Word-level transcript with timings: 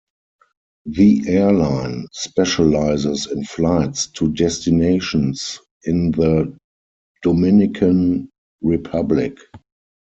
The 0.87 1.21
airline 1.27 2.07
specializes 2.11 3.27
in 3.31 3.43
flights 3.43 4.07
to 4.13 4.29
destinations 4.29 5.59
in 5.83 6.09
the 6.13 6.57
Dominican 7.21 8.31
Republic. 8.63 9.37